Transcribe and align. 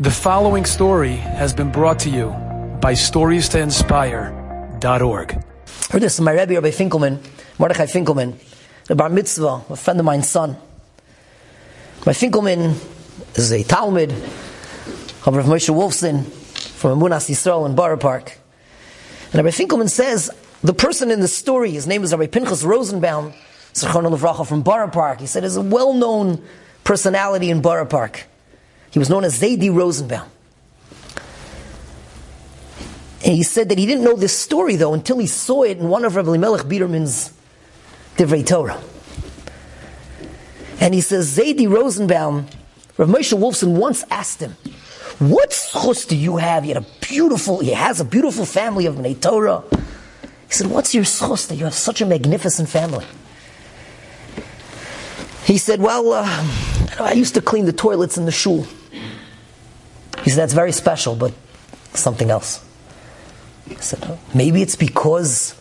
The 0.00 0.12
following 0.12 0.64
story 0.64 1.16
has 1.16 1.52
been 1.52 1.72
brought 1.72 1.98
to 2.00 2.08
you 2.08 2.28
by 2.80 2.92
StoriesToInspire.org. 2.92 5.44
Heard 5.90 6.02
this 6.02 6.14
from 6.14 6.26
my 6.26 6.34
Rebbe, 6.34 6.54
Rabbi 6.54 6.70
Finkelman, 6.70 7.18
Mordechai 7.58 7.86
Finkelman, 7.86 8.34
the 8.86 8.94
Bar 8.94 9.08
Mitzvah, 9.08 9.64
a 9.68 9.74
friend 9.74 9.98
of 9.98 10.06
mine's 10.06 10.28
son. 10.28 10.56
My 12.06 12.12
Finkelman 12.12 12.76
is 13.36 13.50
a 13.50 13.64
talmid 13.64 14.12
of 15.26 15.34
Rav 15.34 15.46
Moshe 15.46 15.68
Wolfson 15.68 16.24
from 16.24 17.00
Emunas 17.00 17.28
Yisrael 17.28 17.66
in 17.66 17.74
Borough 17.74 17.96
Park. 17.96 18.38
And 19.32 19.34
Rabbi 19.34 19.48
Finkelman 19.48 19.90
says 19.90 20.30
the 20.62 20.74
person 20.74 21.10
in 21.10 21.18
the 21.18 21.26
story, 21.26 21.72
his 21.72 21.88
name 21.88 22.04
is 22.04 22.12
Rabbi 22.12 22.28
Pinchas 22.28 22.62
Rosenbaum, 22.62 23.32
Levracha 23.74 24.46
from 24.46 24.62
Borough 24.62 24.90
Park. 24.90 25.18
He 25.18 25.26
said 25.26 25.42
is 25.42 25.56
a 25.56 25.60
well-known 25.60 26.40
personality 26.84 27.50
in 27.50 27.62
Borough 27.62 27.84
Park. 27.84 28.28
He 28.90 28.98
was 28.98 29.10
known 29.10 29.24
as 29.24 29.40
Zaidi 29.40 29.74
Rosenbaum. 29.74 30.28
And 33.24 33.34
he 33.34 33.42
said 33.42 33.68
that 33.68 33.78
he 33.78 33.86
didn't 33.86 34.04
know 34.04 34.16
this 34.16 34.36
story 34.36 34.76
though 34.76 34.94
until 34.94 35.18
he 35.18 35.26
saw 35.26 35.62
it 35.64 35.78
in 35.78 35.88
one 35.88 36.04
of 36.04 36.16
Rabbi 36.16 36.36
Melech 36.36 36.66
Biederman's 36.66 37.32
Divrei 38.16 38.46
Torah. 38.46 38.80
And 40.80 40.94
he 40.94 41.00
says, 41.00 41.36
Zaidi 41.36 41.68
Rosenbaum, 41.68 42.46
Rav 42.96 43.08
Moshe 43.08 43.36
Wolfson 43.36 43.76
once 43.76 44.04
asked 44.10 44.40
him, 44.40 44.56
what 45.18 45.50
schus 45.50 46.06
do 46.06 46.16
you 46.16 46.36
have? 46.36 46.62
He 46.62 46.70
had 46.70 46.82
a 46.82 46.86
beautiful, 47.00 47.58
he 47.58 47.72
has 47.72 48.00
a 48.00 48.04
beautiful 48.04 48.46
family 48.46 48.86
of 48.86 48.94
Bnei 48.94 49.20
Torah. 49.20 49.64
He 50.46 50.52
said, 50.52 50.68
what's 50.68 50.94
your 50.94 51.04
schus 51.04 51.48
that 51.48 51.56
you 51.56 51.64
have 51.64 51.74
such 51.74 52.00
a 52.00 52.06
magnificent 52.06 52.68
family? 52.68 53.04
He 55.44 55.58
said, 55.58 55.80
well, 55.80 56.12
uh, 56.12 56.24
I 57.00 57.12
used 57.12 57.34
to 57.34 57.40
clean 57.40 57.64
the 57.64 57.72
toilets 57.72 58.16
in 58.16 58.26
the 58.26 58.32
shul. 58.32 58.66
He 60.28 60.32
said, 60.32 60.42
that's 60.42 60.52
very 60.52 60.72
special, 60.72 61.16
but 61.16 61.32
something 61.94 62.30
else. 62.30 62.62
I 63.70 63.76
said, 63.76 64.00
oh, 64.02 64.18
maybe 64.34 64.60
it's 64.60 64.76
because 64.76 65.58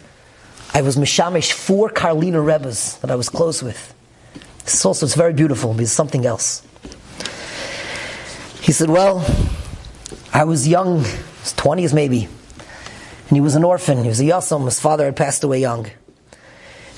I 0.73 0.81
was 0.81 0.97
Mishamish 0.97 1.53
four 1.53 1.89
Karliner 1.89 2.45
Rebbes 2.45 2.97
that 2.97 3.09
I 3.09 3.15
was 3.15 3.29
close 3.29 3.63
with. 3.63 3.93
This 4.65 4.85
also, 4.85 5.05
it's 5.05 5.15
very 5.15 5.31
beautiful, 5.31 5.73
but 5.73 5.83
it's 5.83 5.93
something 5.93 6.25
else. 6.25 6.67
He 8.59 8.73
said, 8.73 8.89
well, 8.89 9.25
I 10.33 10.43
was 10.43 10.67
young, 10.67 10.97
his 10.99 11.53
20s 11.53 11.93
maybe, 11.93 12.25
and 12.25 13.37
he 13.37 13.39
was 13.39 13.55
an 13.55 13.63
orphan. 13.63 14.01
He 14.01 14.09
was 14.09 14.19
a 14.19 14.25
yasam. 14.25 14.65
His 14.65 14.81
father 14.81 15.05
had 15.05 15.15
passed 15.15 15.45
away 15.45 15.61
young. 15.61 15.89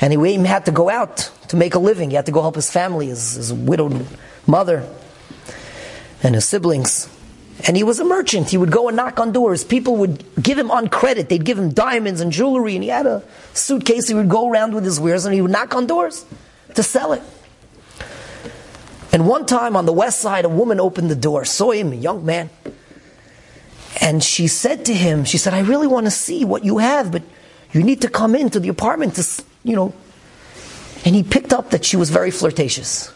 And 0.02 0.11
he 0.11 0.33
had 0.38 0.66
to 0.66 0.72
go 0.72 0.89
out 0.89 1.30
to 1.50 1.56
make 1.56 1.76
a 1.76 1.80
living. 1.80 2.09
He 2.09 2.16
had 2.16 2.26
to 2.26 2.31
go 2.31 2.42
help 2.42 2.56
his 2.56 2.72
family, 2.72 3.09
his, 3.09 3.33
his 3.33 3.54
widowed 3.54 4.08
mother, 4.48 4.92
and 6.23 6.33
his 6.33 6.45
siblings. 6.45 7.08
And 7.68 7.76
he 7.76 7.84
was 7.84 8.00
a 8.00 8.06
merchant. 8.06 8.50
He 8.50 8.58
would 8.58 8.72
go 8.72 8.88
and 8.88 8.96
knock 8.96 9.20
on 9.20 9.32
doors. 9.32 9.64
People 9.64 9.98
would 9.98 10.24
give 10.42 10.58
him 10.58 10.72
on 10.72 10.88
credit. 10.88 11.28
They'd 11.28 11.44
give 11.44 11.60
him 11.60 11.72
diamonds 11.72 12.22
and 12.22 12.32
jewelry, 12.32 12.76
and 12.76 12.84
he 12.84 12.90
had 12.90 13.06
a 13.06 13.24
suitcase. 13.54 14.08
He 14.08 14.14
would 14.14 14.30
go 14.30 14.50
around 14.50 14.74
with 14.74 14.86
his 14.86 15.00
wares 15.00 15.26
and 15.26 15.36
he 15.36 15.42
would 15.42 15.52
knock 15.52 15.76
on 15.76 15.86
doors 15.86 16.26
to 16.76 16.84
sell 16.84 17.14
it. 17.14 17.22
And 19.12 19.28
one 19.28 19.46
time 19.46 19.76
on 19.76 19.86
the 19.86 19.94
west 19.94 20.22
side, 20.22 20.46
a 20.46 20.50
woman 20.50 20.80
opened 20.80 21.10
the 21.10 21.16
door, 21.16 21.44
saw 21.44 21.72
him, 21.72 21.92
a 21.92 21.96
young 21.96 22.26
man. 22.26 22.50
And 24.00 24.23
she 24.23 24.48
said 24.48 24.86
to 24.86 24.94
him, 24.94 25.26
she 25.26 25.38
said, 25.38 25.54
I 25.54 25.62
really 25.62 25.88
want 25.88 26.06
to 26.06 26.12
see 26.12 26.46
what 26.46 26.64
you 26.64 26.78
have, 26.78 27.12
but 27.12 27.23
you 27.73 27.84
need 27.84 28.02
to 28.02 28.08
come 28.08 28.36
into 28.36 28.60
the 28.60 28.70
apartment 28.70 29.16
to, 29.16 29.44
you 29.64 29.76
know. 29.76 29.94
And 31.06 31.16
he 31.16 31.23
picked 31.23 31.54
up 31.54 31.72
that 31.72 31.86
she 31.86 31.98
was 31.98 32.10
very 32.10 32.32
flirtatious. 32.32 33.12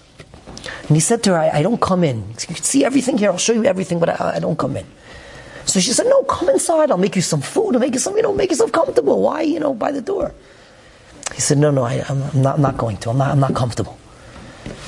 And 0.87 0.97
he 0.97 0.99
said 0.99 1.23
to 1.23 1.31
her, 1.31 1.39
I, 1.39 1.59
I 1.59 1.61
don't 1.63 1.79
come 1.79 2.03
in. 2.03 2.27
You 2.29 2.55
can 2.55 2.55
see 2.57 2.83
everything 2.83 3.17
here, 3.17 3.31
I'll 3.31 3.37
show 3.37 3.53
you 3.53 3.65
everything, 3.65 3.99
but 3.99 4.09
I, 4.09 4.35
I, 4.35 4.39
don't 4.39 4.57
come 4.57 4.75
in. 4.75 4.85
So 5.65 5.79
she 5.79 5.91
said, 5.91 6.07
No, 6.07 6.23
come 6.23 6.49
inside, 6.49 6.91
I'll 6.91 6.97
make 6.97 7.15
you 7.15 7.21
some 7.21 7.41
food, 7.41 7.75
I'll 7.75 7.79
make 7.79 7.93
you 7.93 7.99
some, 7.99 8.15
you 8.17 8.21
know, 8.21 8.33
make 8.33 8.49
yourself 8.49 8.71
comfortable. 8.71 9.21
Why, 9.21 9.41
you 9.41 9.59
know, 9.59 9.73
by 9.73 9.91
the 9.91 10.01
door? 10.01 10.33
He 11.33 11.39
said, 11.39 11.57
No, 11.57 11.71
no, 11.71 11.83
I, 11.83 12.03
am 12.09 12.41
not, 12.41 12.55
I'm 12.55 12.61
not 12.61 12.77
going 12.77 12.97
to, 12.97 13.11
I'm 13.11 13.17
not, 13.17 13.31
I'm 13.31 13.39
not 13.39 13.55
comfortable. 13.55 13.97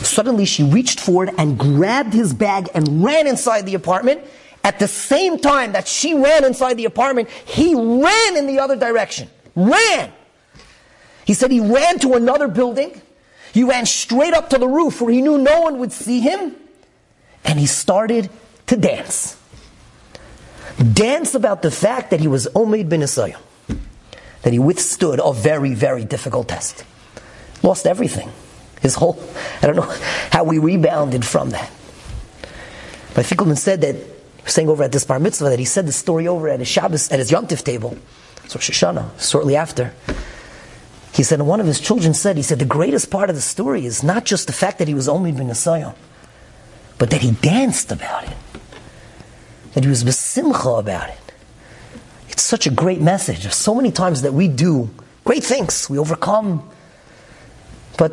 Suddenly 0.02 0.46
she 0.46 0.64
reached 0.64 1.00
forward 1.00 1.32
and 1.38 1.58
grabbed 1.58 2.14
his 2.14 2.34
bag 2.34 2.70
and 2.74 3.04
ran 3.04 3.28
inside 3.28 3.66
the 3.66 3.76
apartment. 3.76 4.22
At 4.64 4.80
the 4.80 4.88
same 4.88 5.38
time 5.38 5.74
that 5.74 5.88
she 5.88 6.14
ran 6.14 6.44
inside 6.44 6.76
the 6.76 6.86
apartment, 6.86 7.30
he 7.30 7.76
ran 7.76 8.36
in 8.36 8.48
the 8.48 8.60
other 8.60 8.76
direction. 8.76 9.30
Ran! 9.56 10.12
He 11.24 11.34
said 11.34 11.52
he 11.52 11.60
ran 11.60 12.00
to 12.00 12.14
another 12.16 12.48
building 12.48 13.02
he 13.56 13.64
ran 13.64 13.86
straight 13.86 14.34
up 14.34 14.50
to 14.50 14.58
the 14.58 14.68
roof 14.68 15.00
where 15.00 15.14
he 15.14 15.22
knew 15.22 15.38
no 15.38 15.62
one 15.62 15.80
would 15.80 15.94
see 15.94 16.20
him, 16.20 16.58
and 17.46 17.58
he 17.58 17.66
started 17.66 18.30
to 18.68 18.76
dance. 18.76 19.42
Dance 20.92 21.36
about 21.36 21.62
the 21.62 21.72
fact 21.72 22.12
that 22.12 22.20
he 22.20 22.28
was 22.28 22.50
Omeid 22.54 22.90
bin 22.90 23.00
Nisayon, 23.00 23.40
that 24.42 24.52
he 24.52 24.60
withstood 24.60 25.22
a 25.24 25.32
very, 25.32 25.74
very 25.74 26.04
difficult 26.04 26.50
test. 26.50 26.84
Lost 27.64 27.88
everything. 27.88 28.30
His 28.82 28.96
whole, 28.96 29.18
I 29.62 29.68
don't 29.68 29.78
know 29.78 29.96
how 30.34 30.44
we 30.44 30.58
rebounded 30.58 31.24
from 31.24 31.52
that. 31.52 31.72
But 33.14 33.26
Finkelman 33.26 33.58
said 33.58 33.80
that, 33.80 33.96
saying 34.46 34.68
over 34.68 34.84
at 34.84 34.92
this 34.92 35.06
bar 35.06 35.18
mitzvah, 35.18 35.48
that 35.48 35.60
he 35.60 35.66
said 35.66 35.88
the 35.88 35.94
story 35.94 36.28
over 36.28 36.50
at 36.50 36.60
his 36.60 36.68
Shabbos, 36.68 37.10
at 37.10 37.20
his 37.20 37.32
Yontif 37.32 37.64
table, 37.64 37.98
so 38.50 38.60
Shoshana, 38.60 39.18
shortly 39.18 39.56
after. 39.56 39.94
He 41.16 41.24
said, 41.24 41.42
one 41.42 41.62
of 41.62 41.66
his 41.66 41.80
children 41.80 42.14
said, 42.14 42.36
he 42.36 42.44
said, 42.44 42.60
the 42.60 42.66
greatest 42.66 43.10
part 43.10 43.30
of 43.30 43.38
the 43.38 43.42
story 43.42 43.86
is 43.86 44.04
not 44.04 44.26
just 44.26 44.48
the 44.48 44.54
fact 44.54 44.80
that 44.80 44.90
he 44.90 44.94
was 44.94 45.08
only 45.08 45.32
bin 45.32 45.48
Nisayon, 45.48 45.96
but 46.98 47.10
that 47.10 47.22
he 47.22 47.32
danced 47.32 47.90
about 47.90 48.26
it. 48.26 48.36
That 49.74 49.86
he 49.86 49.90
was 49.90 50.04
besimcha 50.04 50.78
about 50.78 51.10
it. 51.10 51.34
It's 52.28 52.44
such 52.44 52.68
a 52.68 52.70
great 52.70 53.00
message. 53.00 53.44
There's 53.44 53.56
so 53.56 53.74
many 53.74 53.92
times 53.92 54.24
that 54.24 54.34
we 54.34 54.50
do 54.50 54.90
great 55.24 55.44
things. 55.44 55.90
We 55.90 55.98
overcome. 55.98 56.70
But 57.98 58.12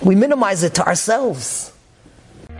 we 0.00 0.14
minimize 0.14 0.62
it 0.62 0.74
to 0.74 0.86
ourselves. 0.86 1.72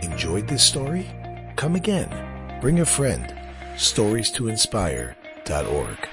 Enjoyed 0.01 0.49
this 0.49 0.63
story? 0.63 1.09
Come 1.55 1.77
again. 1.77 2.59
Bring 2.59 2.81
a 2.81 2.85
friend. 2.85 3.33
Stories 3.77 4.31
to 4.31 4.49
inspire.org. 4.49 6.08